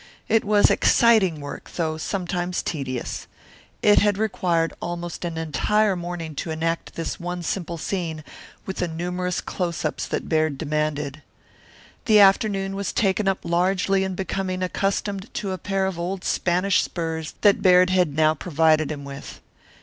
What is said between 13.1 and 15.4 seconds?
up largely in becoming accustomed